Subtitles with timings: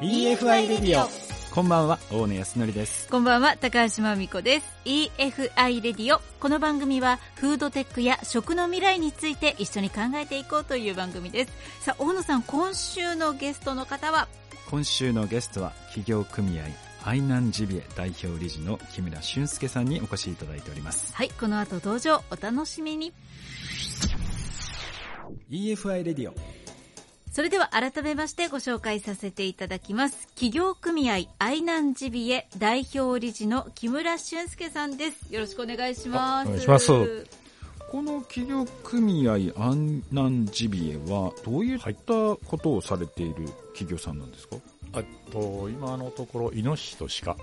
[0.00, 1.08] EFI レディオ
[1.52, 3.08] こんばんは大野康則です。
[3.08, 4.66] こんばんは高橋真美子です。
[4.84, 11.52] EFI レディオこの番組はフードテックや食の未来について一緒に考えていこうという番組です。
[11.80, 14.28] さあ大野さん今週のゲストの方は？
[14.70, 16.64] 今週のゲストは企業組合
[17.04, 21.12] 愛南ジビエ代表理事の木村俊介さんにお越しいただいております。
[21.12, 23.12] はいこの後登場お楽しみに。
[25.50, 26.34] EFI レディオ
[27.38, 30.26] それでは改めましてご紹介させていただきます。
[30.30, 35.32] 企業組合愛南ジビエ代表理事の木村俊介さんです。
[35.32, 36.48] よろしくお願いします。
[36.48, 36.90] お願いします。
[37.92, 44.56] この企業組合愛南ジビエはどういったことをされている企業さんなんですか、
[44.94, 47.36] あと今のところイノシシと鹿、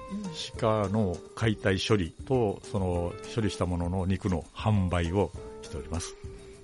[0.60, 6.18] 鹿の解体処理とその処理したものの肉の販売をしております。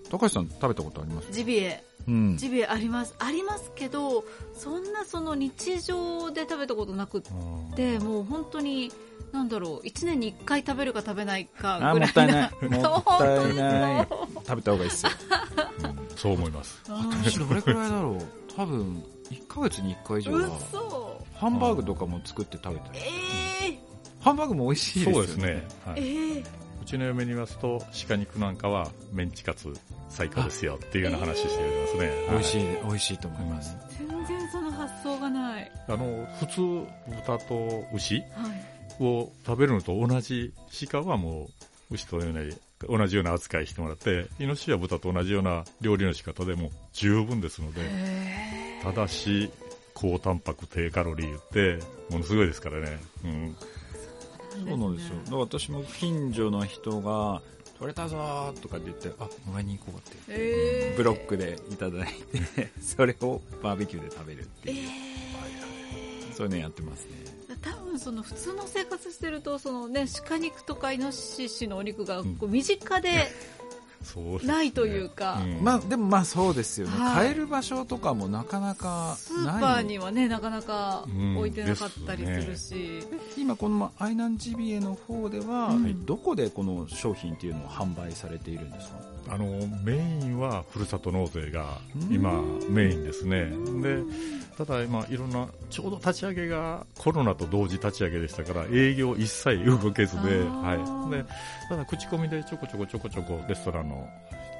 [0.09, 1.31] 高橋さん食べたことあります？
[1.31, 1.81] ジビエ。
[1.85, 1.90] うん
[2.37, 3.15] ジビエあります。
[3.19, 8.91] ありますけどそんなその日常で食べたことなくっうんてもう本当に
[9.31, 14.07] なんだろう1年に1回食べるか食べないかぐらいったいなもったいない。
[14.47, 15.11] 食べた方がいいですよ。
[15.83, 16.17] うん。
[16.17, 16.81] そう思います。
[16.87, 18.17] 私どれくらいだろう。
[18.55, 21.21] 多分1ヶ月に1回以上は嘘。
[21.35, 23.77] ハンバーグとかも作って食べたりえー、
[24.19, 25.13] ハンバーグも美味しいですよね。
[25.15, 26.45] そうですね、はえい、ー、
[26.81, 29.73] うちの嫁に言いますと鹿肉なんかはメンチカツ
[30.09, 36.61] 最高ですよっていうような話しておりますね、美味しいい美味しいと思います、全然その発想がない、あの普通
[37.15, 38.21] 豚と牛は
[38.99, 40.53] い、を食べるのと同じ
[40.89, 41.49] 鹿はも
[41.89, 42.57] う牛と同じ
[42.87, 49.51] 同じような扱いしてもらってイノシシは豚と同じような料理の仕方でも十分ですのでへただし
[49.93, 51.79] 高タンパク低カロリーって
[52.09, 53.55] ものすごいですからね、うん、
[54.51, 55.15] そうなんですよ。
[55.17, 57.41] だから私も近所の人が
[57.79, 62.07] 取れたぞーとかって言ってあもらいに行こうってえー、ブロックでいただい
[62.55, 64.89] て それをバーベキューで食べるっていう、
[66.35, 67.31] そういうのやってますね。
[67.61, 73.70] 多分その普通の生活してるとそのね鹿肉とかイノシシのお肉がうんこう身近でそうですね
[74.43, 75.63] ないというか、うん。
[75.63, 77.15] まあでもまあそうですよね、はい。
[77.15, 81.37] 買える場所とかもなかなかスーパーにはねなかなかうん。
[81.37, 83.07] 置いてなかったりするし、
[83.37, 86.05] 今このアイナンジビエの方では、うん。
[86.05, 88.95] どこでこの商品っていうのを販売されているんですか？
[89.29, 89.45] あの
[89.83, 93.51] メインはふるさと納税がうん今メインですね。
[93.81, 94.03] で
[94.57, 101.25] ただ今いろんなちょうど立ち上げがコロナと同時立ち上げでしたから営業一切動けずで,、はい、で
[101.69, 104.07] ただ口コミでちょこちょこちょこちょこレストランの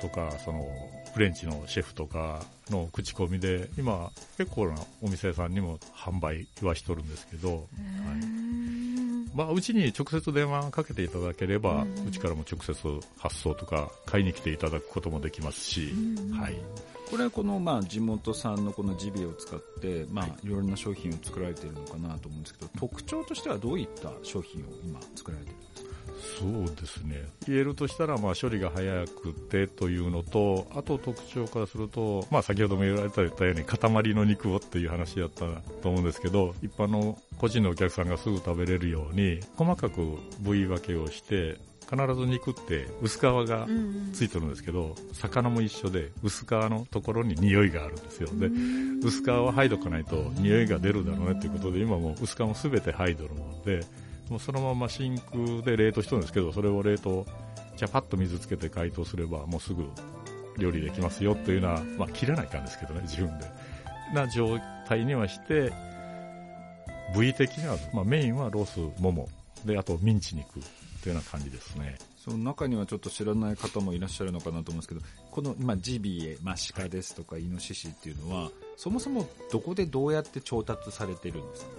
[0.01, 0.65] とかその
[1.13, 7.61] フレンチのシェフとかの口コミで今結構なお店屋さんにも販売はしとるんですけど、はい。
[9.33, 12.75] まあ、うちに直接電話かけていただければ、うちからも直接
[13.17, 15.93] 発送とか買いに来ていただくこともできますし、
[16.37, 16.57] はい、
[17.09, 25.70] これはこのまあ地元産のこのジビエを使ってまあいろいろな商品を作られているのかなと思うんですけど特徴としてはどういった商品を今作られているんですか？
[26.21, 27.25] そうですね。
[27.47, 35.45] 言えるとしたら、まあ、処理が早くてというのとあと特徴からすると、まあ、先ほども言われたように塊の肉をっていう話だった
[35.81, 41.57] と思うんですけど一般の個人のお客さんがすぐ食べれるように細かく部位分けをして
[41.91, 43.67] 必ず肉って薄皮が
[44.13, 48.29] ついてるんですけど魚も一緒で薄皮のところに匂いがあるんですよ。
[48.31, 48.47] で
[49.03, 53.81] 薄皮は剥いどかないと匂いが出るだろうねということで今もう薄皮も全て剥いどるので
[54.31, 57.25] もうそのまま真空で冷凍してるんですけどそれを冷凍
[57.75, 59.85] じゃあパッと水つけて解凍すればもうすぐ
[60.57, 63.45] 料理できますよというのは、まあ、切らないかんですけどね自分で。
[64.15, 65.71] な状態にはして
[67.13, 69.27] 部位的には、まあ、メインはロースもも。
[69.65, 70.59] であとミンチ肉
[71.03, 71.97] というような感じですね。
[72.17, 81.71] その中にはちょっと知らない方もいらっしゃるのかなと思うんですけどこの今ジビエ、まあ、鹿ですとかイノシシっていうのはそもそもどこでどうやって調達されてるんですか？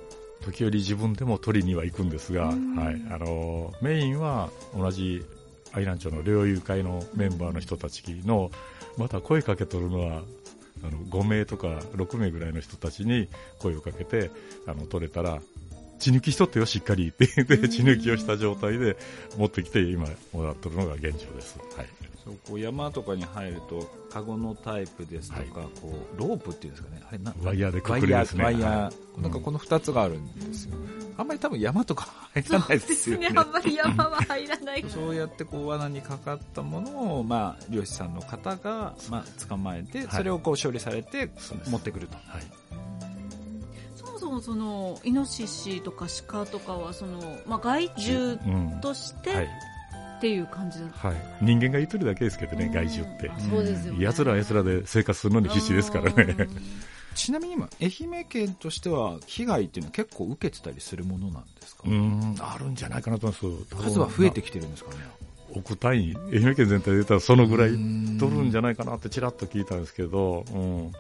[0.43, 2.57] 時折自分でも取りには行くんですが、はい。
[2.57, 5.25] うんあのメインは同じ
[5.73, 8.51] 愛南町の猟友会のメンバーの人たちの
[8.97, 10.23] また声かけとるのは
[10.85, 13.29] あの5名とか6名ぐらいの人たちに
[13.59, 14.31] 声をかけて
[14.67, 15.41] あの取れたら
[15.99, 17.09] 血抜きしとってよしっかり。
[17.09, 18.97] って言って血抜きをした状態で
[19.39, 21.87] 持ってきて今もらってるのが現状です、はい、
[22.25, 25.69] そうこう山とかに入るとカゴのタイプですとか、はい。
[25.81, 27.03] こうロープっていうんですかね。
[27.09, 28.45] あれなワイヤーでくくりですね。
[28.45, 28.83] ワイヤーワイヤー。
[28.85, 29.23] はい。
[29.23, 30.75] なんかこの2つがあるんですよ、
[31.17, 33.29] あんまり多分山とか入らないですよね。
[33.35, 34.85] あんまり山は入らない。
[34.89, 40.09] そうやってこう罠にかかったものを、まあ、漁師さんの方が、まあ、捕まえて、はい。
[40.11, 41.31] それをこう処理されて
[41.69, 42.17] 持ってくると。
[42.17, 42.43] はい。
[43.97, 48.81] そもそもそのイノシシとか鹿とかはその、まあ、害獣うん。
[48.81, 49.49] としてはい
[50.23, 53.41] っていう感じだはい、人間が言ってるだけですけどね、害獣ってあ。
[53.41, 56.47] そうですよね奴らは奴らで生活するのに必死ですからね。
[57.17, 61.83] ちなみに今、愛媛県としては被害っていうのは結構受けてたりするものなんですか？
[61.87, 63.91] うん、あるんじゃないかなと思います。
[63.91, 64.97] 数は増えてきてるんですかね。
[65.55, 70.93] 億単位、愛媛県全体で言ったらそのぐらいうん取るんじゃないかなってちらっと聞いたんですけど、うん。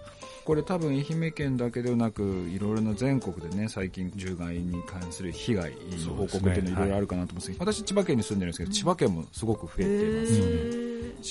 [0.44, 5.72] これ多分愛媛県だけではなくいろいろな全国でね最近獣害に関する被害
[6.06, 10.38] の報告っていうのいろいろあるかなと思うんですけど、私千葉県に住んでるんですけど、千葉県もすごく増えています。
[10.38, 10.82] よね、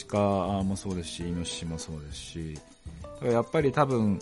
[0.08, 2.60] 鹿もそうですしイノシシもそうですし
[3.04, 4.19] だからやっぱり多分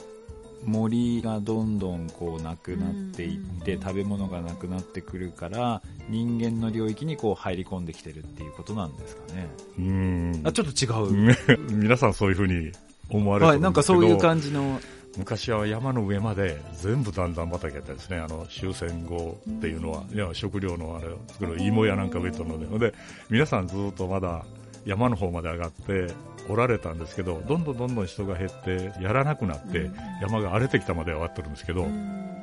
[0.65, 9.47] 森がどんどんこうなくなっていって食べ物がなくなってくるから人間の領域にこう入り込んできてるっていうことなんですかね。
[9.77, 10.42] うん。
[10.44, 12.71] あちょっと違う、 皆さんそういうふうに
[13.09, 14.79] 思われてはい、なんかそういう感じの。
[15.17, 22.94] 昔は山の上まで全部段々畑やったんですね、あの終戦後っていうのは、いや食料のあれを作る芋やなんか植えとるので、ので
[23.29, 24.45] 皆さんずっとまだ
[24.85, 26.13] 山の方まで上がって
[26.47, 29.89] おられたんですけど、どんどんどんどん人が減って、やらなくなって、
[30.21, 31.88] 山が荒れてきたまでは終わってるんですけど、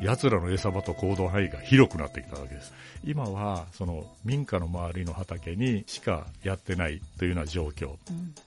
[0.03, 2.73] 奴らの餌場と行動範囲が広くなってきたわけです。
[3.05, 7.97] 今は、その民家の周りの畑にしかやってないというような状況。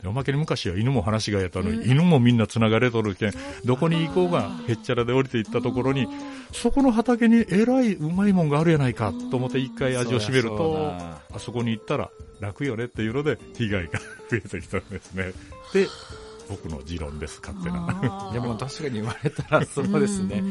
[0.01, 3.33] でおまけに昔は犬も話がやったのに、犬もみんな繋がれとるけん、
[3.65, 6.07] どこに行こうがへっちゃらで降りていったところに、
[6.51, 10.91] そこの畑にえらいうまいもんがあるやないかと思って一回味を占めると
[11.31, 12.09] あそこに行ったら
[12.39, 13.99] 楽よねっていうので被害が
[14.29, 15.31] 増えてきたんですね。
[15.73, 15.87] で、
[16.49, 18.29] 僕の持論です、勝手な。
[18.31, 20.43] いや もう確かに言われたらそうですね。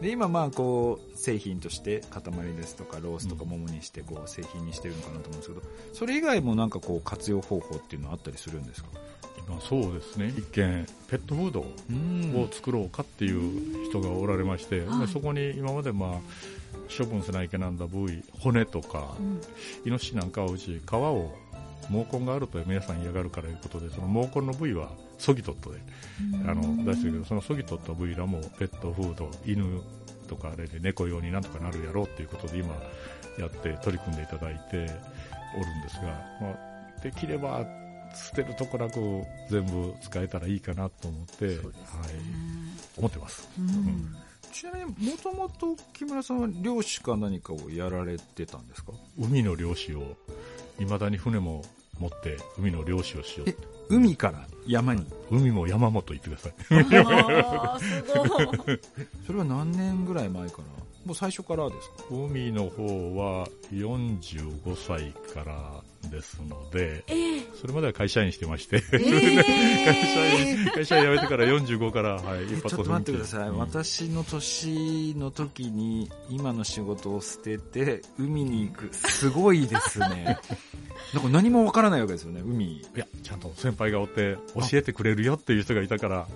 [0.00, 2.22] で今まあこう製品として塊
[2.56, 5.62] ですとかロースとかももにしてこう製品にしてるのかなと思うんですけど、
[5.92, 8.88] それ以外もなんかこう活用方法っていうのはあったりするんですか？
[9.48, 10.32] 今そうですね。
[10.36, 16.20] 一見、ペットフードをうん作ろうかっていう人がおられまして、はいでそこに今までまあ、
[16.96, 19.14] 処分せないけなんだ部位、骨とか、
[19.84, 21.34] イノシシなんかはうち皮を
[21.90, 25.78] 毛根があると皆さん嫌がるからいうことでその毛根の部位はソギトットで
[26.46, 29.80] あの出してるけどそのソギトット部位らもペットフード犬
[30.28, 32.74] とかあれで猫用になんとかなるやろうっていうことで今
[33.38, 34.88] やって取り組んでいただいておるん
[35.82, 36.02] ですが、
[36.40, 37.64] まあ、できれば
[38.14, 39.00] 捨てるとこなく
[39.50, 41.56] 全部使えたらいいかなと思って、はい、
[42.98, 43.48] 思ってます。
[43.58, 44.16] うん
[44.52, 48.92] ちなみにもともと木村さんは漁師か何かをやられてたんですか？
[49.18, 50.14] 海の漁師を
[50.84, 51.62] 未だに船も
[51.98, 53.56] 持って海の漁師をしようえ
[53.88, 55.04] 海から山に？
[55.30, 56.52] 海も山もと言ってください。
[59.26, 60.64] それは何年ぐらい前から？
[61.04, 61.96] もう最初からですか？
[62.10, 65.81] 海の方は45歳から
[66.12, 67.04] ですので、
[67.60, 73.58] それまでは会社員してまして、 会社員、会社員辞めてから45から、はい、一発ちょっと待ってください、うん。
[73.58, 78.94] 私の年の時に今の仕事を捨てて海に行く。
[78.94, 80.38] すごいですね。
[81.14, 82.76] なんか何もわからないわけですよね海。
[82.76, 86.28] いや、ちゃんと先輩がおって、教えてくれるよっていう人がいたから、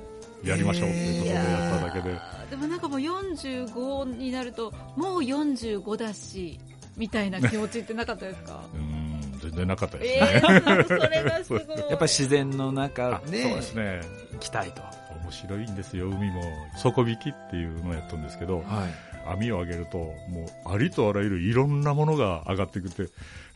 [0.44, 2.18] やりましょうっていうことでやっただけで。
[2.50, 6.60] でもなんかもう45になるともう45だし
[6.96, 8.62] みたいな気持ちってなかったですか？
[8.74, 8.95] うん、
[9.50, 10.42] 全然なかったですえね。
[10.44, 14.00] ー、それがすごい やっぱり自然の中あそうでですね。
[14.32, 14.82] 行きたいと、
[15.22, 16.42] 面白いんですよ、海も。
[16.76, 23.08] 底引きっていうのをやったんですけど、はい網を上げると、もう、ありとあらゆるいろんなものが上がってくて、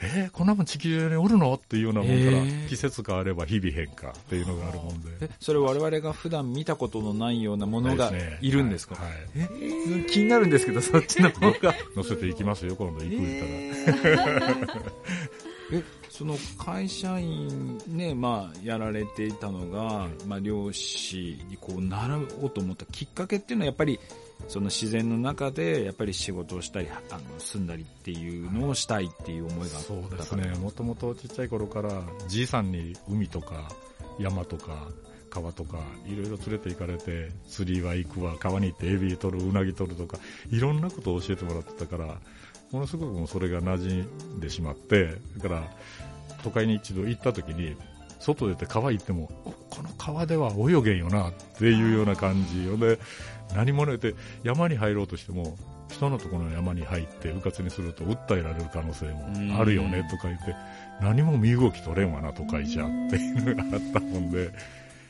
[0.03, 5.09] えー、こんなもん地球上におるのっていうようなもんから、へー季節変われば日々変化っていうのがあるもんで。
[5.21, 9.13] えそれ我々が普段見たことのないようなものがいるんですか、はい。
[9.37, 14.55] え気になるんですけどそっちの方が 乗せていきますよ、今度行く言ったら。
[15.73, 23.99] えその会社員ね、まあ、やられていたのが、まあ、漁師にこう習おうと思ったきっかけっていうのはやっぱり
[24.49, 30.59] その自然の中でやっぱり仕事をしたりあの住んだりっていうのをしたいっていう思いがあったそうですね。
[30.59, 33.69] もともとちっちゃい頃から、じいさんに海とか
[34.19, 34.89] 山とか
[35.31, 40.19] 川とか、いろいろ連れて行かれて、釣りは行くわ、川に行ってエビ取る、うなぎ取るとか、
[40.51, 42.21] いろんなことを教えてもらってたから、
[42.73, 44.03] ものすごくもうそれが馴染
[44.37, 45.63] んでしまって、だから、
[46.43, 47.77] 都会に一度行った時に、
[48.19, 52.77] 外出て川行っても、おこの川では泳げんよなっていうような感じよ。
[52.77, 52.99] で、
[53.55, 55.57] 何もねて山に入ろうとしても、
[55.91, 60.55] 人のところの山に入って迂闊にすると訴えられる可能性もあるよねとか言って、
[61.01, 64.51] 何も身動き取れんわな都会じゃっていうのがあったもんで、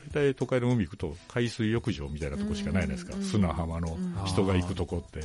[0.09, 5.21] 大体都会の海行くと海水浴場みたいなとこしかないですか、うん砂浜の人が行くとこって。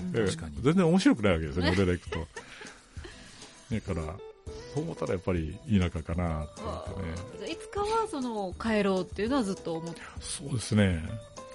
[0.62, 2.26] 全然面白くないわけですよね、俺ら行くと。
[3.72, 4.16] だから、
[4.74, 6.84] そう思ったらやっぱり田舎かなって思っ
[7.38, 7.52] てね。
[7.52, 11.02] いつかはその帰ろうっていうのはずっと思ってそうですね。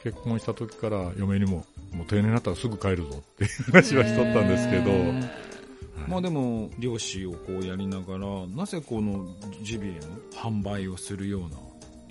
[0.03, 4.91] 結婚した時から嫁にも、もう定年になったらすぐ帰るぞっていう話はしとったんですけど、
[6.07, 9.27] まあでも漁師をこうやりながらなぜこの
[9.61, 9.99] ジビエの
[10.33, 11.49] 販売をするような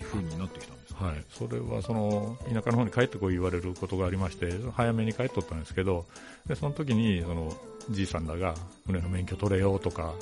[0.02, 6.04] 風になってきたんですかはい、それはその田舎の方に帰ってこい言われることがありまして早めに帰っとったんですけど
[6.47, 7.57] でその時にその
[7.88, 8.54] じいさんらが
[8.87, 10.12] 船の免許取れよとか、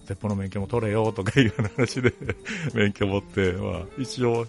[0.00, 2.12] うん、鉄砲の免許も取れよとかいう話で
[2.74, 4.46] 免許持って、まあ、一応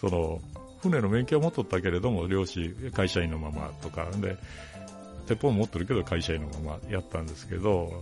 [0.00, 0.40] その
[0.82, 4.36] 船の免許は持っとったけれども漁師会社員のままとかで
[5.26, 7.92] 鉄砲も持ってるけど会社員のままやったんですけど、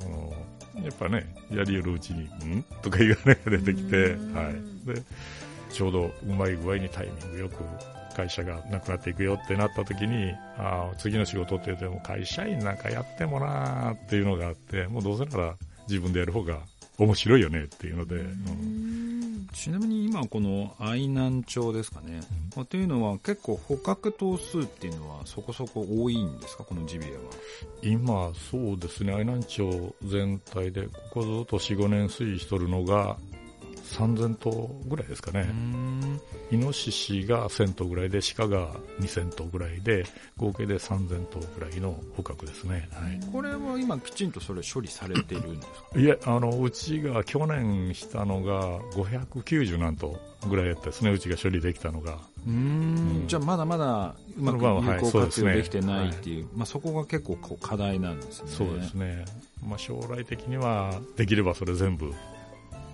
[0.83, 2.65] やっぱね、やりよるうちに、ん？
[2.83, 4.87] とかいう話が出てきて、はい。
[4.87, 5.03] で、
[5.71, 7.57] ちょうどうまい具合にタイミングよく
[8.17, 15.57] 会社がなくなっていくよってなった時に、ああ、次の仕事って言っても会社員なんかやってもなーっていうのがあって、もうどうせなら
[15.89, 16.59] 自分でやる方が
[16.99, 19.49] 面白いよねっていうので、うん。
[19.53, 22.21] ちなみに今この愛南町ですかね、
[22.57, 26.62] うん、というのは結構捕獲頭数っていうのはそこそこ多いんですか？
[26.62, 27.19] このジビエは。
[27.83, 29.12] 今そうですね。
[29.12, 33.17] 愛南町全体でここずっと45年推移しとるのが
[33.90, 35.52] 3000頭ぐらいですかね。
[36.50, 38.68] イノシシが1000頭ぐらいで、鹿が
[39.00, 40.04] 2000頭ぐらいで、
[40.37, 42.88] 合計で3000頭ぐらいの捕獲ですね。
[42.92, 46.00] はい、これは今きちんとそれ処理されているんですか？
[46.00, 50.18] いえ、あの、うちが去年したのが590何頭
[50.49, 52.18] ぐらいやったですね、うちが処理できたのが。
[52.47, 58.49] うん、じゃあまだまだうまく有効活用できてないっていう、はい、まあ、そこが結構課題なんですね。
[58.50, 59.26] そうですね。
[59.62, 62.14] まあ、将来的にはできればそれ全部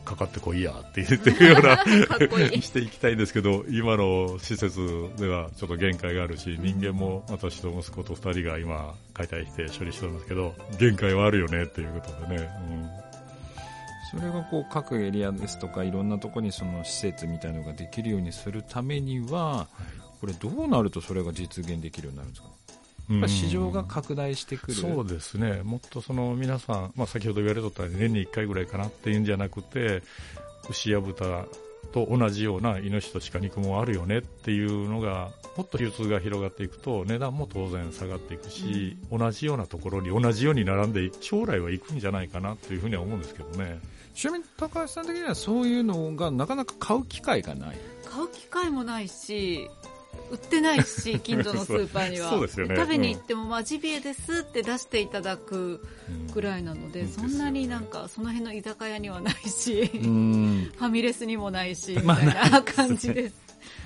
[0.06, 1.76] かかってこいやって言ってるような
[2.62, 4.78] していきたいんですけど、今の施設
[5.18, 12.48] ではちょっと限界があるし、人間も私と息子と2人が今解体して処理してるんですけど、限界はあるよねっていうことでね。
[12.70, 12.88] うん。
[14.18, 19.66] それがこう各エリアですとかいろんなところにその施設みたいなのができるようにするためには、
[20.20, 22.48] これどうなるとそれが実現できるようになるんですか？
[23.10, 30.02] やっぱ市場が拡大してくる、そうですね、もっとその皆さん、まあ、先ほど言われとったように年に1回ぐらいかなっていうんじゃなくて、
[30.68, 31.46] 牛や豚
[31.92, 43.80] と同じようなイノシシと鹿肉もあるよねっていうのが、もっと流通が広がっていくと、値段も当然下がっていくし、うん、同じようなところに同じように並んで、将来は行くんじゃないかなというふうには思うんですけどね。
[44.14, 47.76] ちなみに高橋さん的にはそういうのがなかなか買う機会がない。
[48.10, 49.68] 買う機会もないし
[50.30, 52.30] 売ってないし、 近所のスーパーには。
[52.30, 52.76] そうですよね。
[52.76, 55.86] 食べに行っても、まあ、ジビエですって出していただく
[56.34, 63.34] ぐらいなので、うん、そんなになんか、その辺の居酒屋にはないし、 ファミレスにもないし、 みたいな感じです。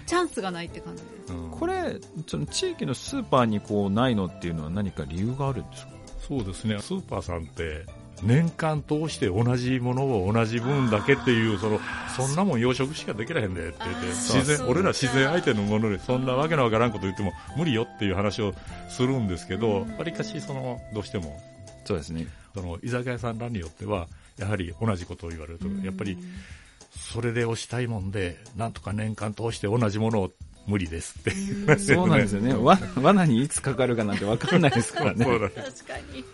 [0.06, 1.32] チャンスがないって感じです。
[1.32, 5.92] うん、これ、その地域のスーパーにこうないのっていうのは何か理由があるんですか？
[6.26, 6.78] そうですね。
[6.80, 7.84] スーパーさんって、
[8.22, 11.80] 年間通して同じものを同じ分だけっていう、その、
[12.16, 18.54] そんなもん養殖しかできらへんでって言って、自然、俺ら自然相手のもので、そんなわけのわからんこと言っても無理よっていう話を
[18.88, 21.40] するんですけど、わりかし、その、どうしても、
[21.84, 22.26] そうですね。
[22.54, 26.18] その、居酒屋さんらによっては、やはり同じことを言われると、やっぱり、
[26.90, 30.32] それで押したいもんで、なんとか年間通して同じものを
[30.66, 31.30] 無理ですって
[31.72, 32.54] う、そうなんですよね。
[32.54, 35.24] わ罠にいつかかるかなんて分かんないですからね。
[35.24, 35.50] 確か
[36.12, 36.24] に。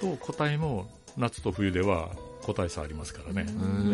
[0.00, 2.10] と、個体も夏と冬では
[2.42, 3.46] 個体差ありますからね。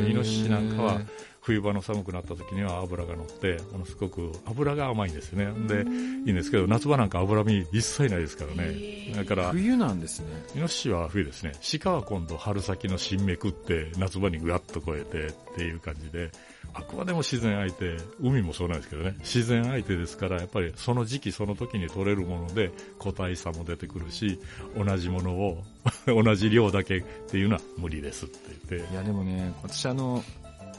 [0.08, 1.00] イノシシなんかは
[1.40, 5.46] 冬場の寒くなった時には脂が乗って、ものすごく脂が甘いんですね。
[5.66, 9.12] で、いいんですけど、夏場なんか脂身一切ないですからね。
[9.16, 10.26] だから、冬なんですね。
[10.56, 11.52] イノシシは冬ですね。
[11.80, 16.30] 鹿は今度春先の新芽食って、夏場にぐわっと超えてっていう感じで、
[16.78, 24.38] あくまでも自然相手、海もそうなんですけどね、自然相手ですから、やっぱりその時期その時に取れるもので個体差も出てくるし、
[24.76, 25.64] 同じものを
[26.06, 28.92] 同じ量だけっていうのは無理ですって言って。
[28.92, 30.23] いやでもね、私あの、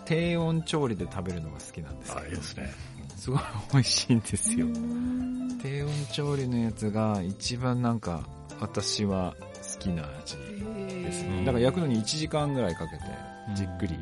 [0.05, 2.27] 低温調理で食べるのが好きなんですけど。
[2.27, 2.73] いいですね。
[3.17, 3.39] すごい
[3.73, 4.67] 美味しいんですよ。
[5.61, 8.25] 低温調理のやつが一番なんか
[8.61, 9.35] 私は
[9.73, 11.43] 好きな味ですね。
[11.45, 13.03] だから焼くのに1時間ぐらいかけて
[13.55, 13.97] じっくり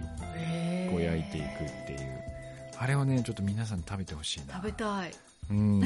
[0.90, 1.48] こう焼いていくっ
[1.86, 2.24] ていう。
[2.80, 4.56] あれをね、ちょっと皆さん食べてほしいな。
[4.56, 5.12] 食べたい。
[5.50, 5.82] うん、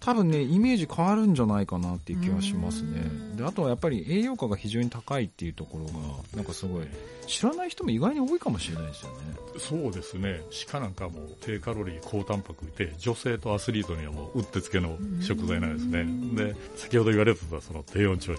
[0.00, 3.02] 多分ねイメージ変わるんじゃないかなっていう気はしますね。
[3.36, 5.92] であとはやっぱり栄養価が非常に高いっていうところが
[6.36, 6.86] なんかすごい
[7.26, 9.16] 知らない人も意外に多いかもしれないですよね。
[9.58, 10.42] そうですね。
[10.70, 16.06] 鹿なんかも低カロリー高タンパクで女性とアスリートにはもううってつけの食材なんですね。
[16.44, 18.38] で先ほど言われてたその低温調理、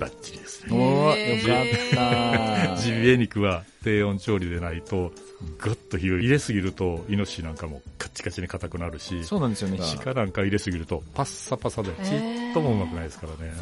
[0.00, 0.76] バッチリですね。
[0.76, 2.76] およかった。
[2.82, 5.12] ジビエ肉は低温調理でないと
[5.58, 9.24] ぐっと火を入れすぎるとイノシシなんかもカッチカチに硬くなるし。
[9.24, 13.52] そうなんですよね鹿なんか入れすぎるとパッサパサでちっともうまくないですからね。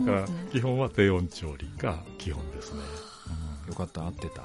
[0.00, 2.80] だから基本は低温調理が基本ですね、
[3.64, 4.44] うん、よかった合ってた。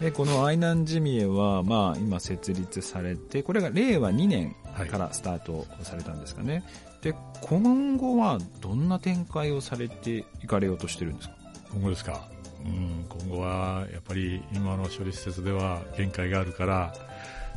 [0.00, 4.56] でこの愛南ジミエは、まあ、今設立されてこれが令和2年
[4.90, 6.64] からスタートされたんですかね、はい、
[7.00, 11.34] で今後はどんな展開をされていかれようとしてるんですか？
[11.72, 12.28] 今後ですか、
[12.64, 16.92] うん、今後はやっぱり今の処理施設では限界があるから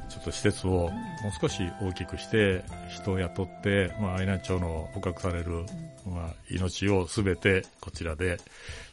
[0.10, 0.92] ちょっと施設をもう
[1.40, 5.66] 少し大きくして、人を雇って、まあ、愛南町の捕獲される、
[6.06, 8.38] まあ、命をすべてこちらで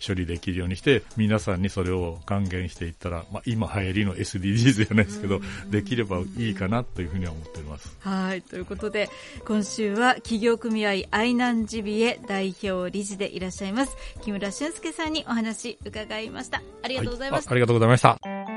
[0.07, 5.41] 処理できるようにして、皆さんにそれを還元していったら、まあ、今流行りの SDGs じゃないですけど、
[5.71, 7.97] できればいいかなというふうには思っております。
[8.01, 9.09] はい、ということで、
[9.47, 16.63] 今週は企業組合愛南ジビエ代表理事でいらっしゃいます、木村俊介さんにお話伺いました。
[16.83, 17.51] ありがとうございました。
[17.51, 18.54] はい、あありがとうございました。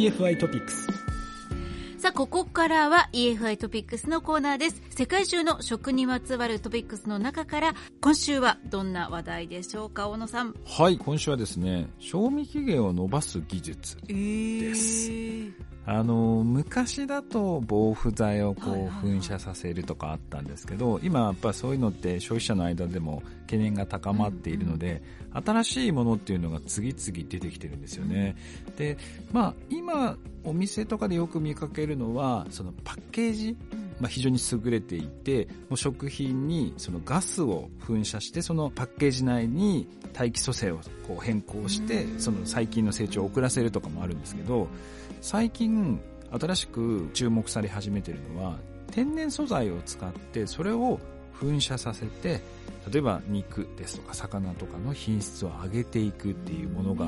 [0.00, 0.99] TFI トピックス
[2.00, 4.80] さあ、ここからは EFI トピックスのコーナーです。
[4.88, 10.54] 世界中の食にまつわるトピックスの中から、今週はどんな話題でしょうか、小野さん。
[10.64, 15.10] はい、今週はですね、賞味期限を伸ばす技術です。
[15.10, 15.52] えー
[15.86, 25.02] あの昔だと防腐剤をこう噴射させるとかあったんですけど、今やっぱそういうのって消費者の間でも懸念が高まっているので、
[25.32, 28.36] 新しいものっていうのが次々出てきてるんですよね。
[28.76, 28.98] で、
[29.32, 33.56] まあ今お店とかでよく見かけるのはそのパッケージ、
[33.98, 44.68] まあ、非常に優れていてもう食品にそのガスを噴射してそのパッケージ内に大気組成をこう変更してその細菌の成長を遅らせるとかもあるんですけど
[45.20, 46.00] 最近
[46.32, 48.56] 新しく注目され始めているのは
[48.92, 51.00] 天然素材を使ってそれを
[51.40, 52.40] 噴射させて
[52.90, 57.06] 例えば肉ですとか魚とかの品質を上げていくっていうものが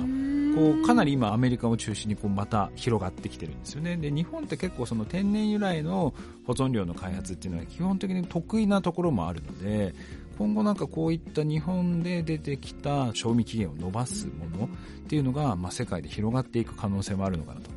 [0.54, 3.96] こうかなり今アメリカを中心にこうまた広がってきてるんですよね。
[3.96, 6.14] で日本って結構その天然由来の
[6.46, 9.94] 保存料の開発っていうのは基本的に得意なところもあるので
[10.38, 14.68] 今後なんかこういった日本で出てきた賞味期限を伸ばすものっ
[15.08, 17.70] ていうのが、まあ、世界で広がっていく可能性もあるのかなと。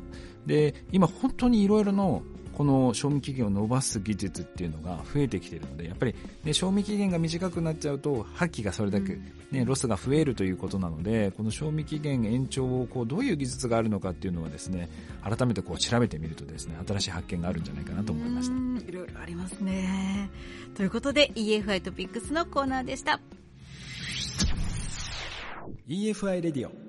[0.46, 2.22] で今本当にいろいろの
[2.56, 9.18] この賞味期限を伸ばす技術っていうのが増えてきているのでやっぱり、ね、賞味期限が短くなっちゃうと破棄がそれだけ、
[9.50, 14.88] ね、ロスが増えるということなのでこの賞味期限延長をこうどういう技術があるのかっていうのはですね
[15.22, 18.54] 改めてこう調べてみるとですね新しい発見があるんじゃないかなと思いました。
[18.88, 20.30] いろいろありますね。
[20.74, 23.20] ということで EFI トピックスのコーナーでした。
[25.88, 26.85] EFI レディオ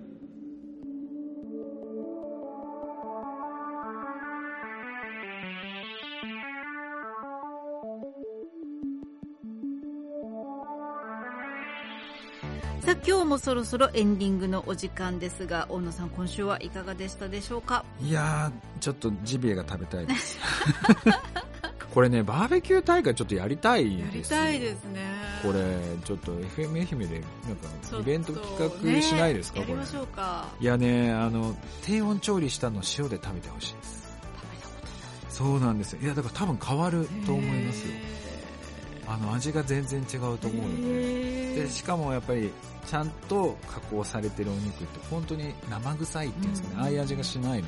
[12.88, 17.84] さあ今日もそろそろエンディングのお時間ですが大野さん今週はいかがでしたでしょうか？
[18.00, 20.38] いやちょっとジビエが食べたいです。
[21.94, 25.02] これねバーベキュー大会ちょっとやりたいですやりたいですね。
[25.44, 29.80] これちょっと FM 愛媛でなんかイベント企画しないですか、ね、これ。
[30.62, 34.08] いやねあの低温調理したの塩で食べてほしいです。
[35.28, 36.00] そうなんですよ。
[36.04, 37.92] いやだから多分変わると思いますよ
[39.08, 41.38] あの味が全然違うと思うので。
[41.58, 42.52] でしかもやっぱり
[42.86, 47.68] ちゃんと加工されてるお肉って本当に生臭いっていうんですかね、うん、ああいう味がしないの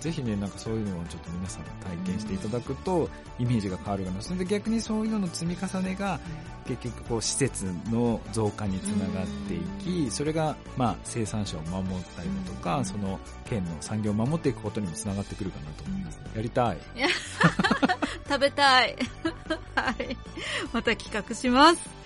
[0.00, 3.08] ぜひね、なんかそういうのをちょっと皆さん体験していただくと、
[3.38, 4.22] イメージが変わるかな。
[4.22, 6.18] それで逆にそういうのの積み重ねが、
[6.66, 9.58] 結局こう施設の増加につながってい
[10.06, 16.20] き、それがまあ生産者を守ったりだとか、その県の産業を守っていくことにもつながってくるかなと思います。
[16.34, 16.78] やりたい。
[18.26, 18.96] 食べたい。
[19.74, 20.16] はい。
[20.72, 22.00] また企画します。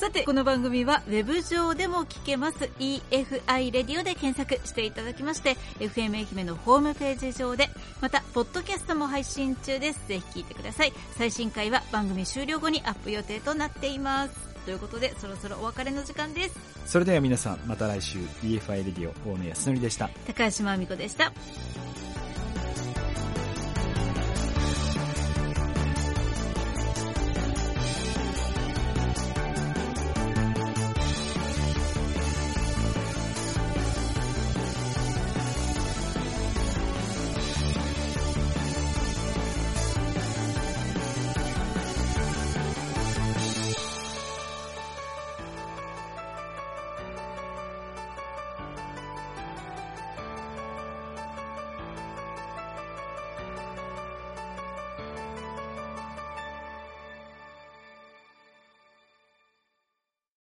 [0.00, 7.68] さて、この番組はウェブ上でも聞けます EFI レディオで検索していただきまして、FM 愛媛のホームページ上で、
[8.00, 10.00] また、ポッドキャストも配信中です。
[10.08, 10.94] ぜひ聞いてください。
[11.18, 14.32] 最新回は番組終了後にアップ予定となっています。
[14.64, 16.58] ということで、そろそろお別れの時間です。
[16.86, 20.08] それでは皆さん、また来週、EFI レディオ、大野康則でした。
[20.26, 21.30] 高橋真美子でした。